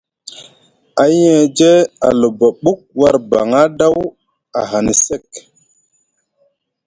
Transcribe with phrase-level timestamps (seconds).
[1.01, 1.71] Ahiyeje
[2.07, 3.95] a luba ɓuk war baŋa ɗaw
[4.59, 5.25] ahani sek.